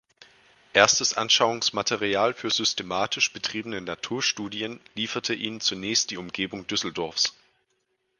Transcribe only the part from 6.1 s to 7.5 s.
Umgebung Düsseldorfs.